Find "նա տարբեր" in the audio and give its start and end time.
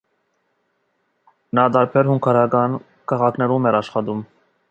1.59-2.09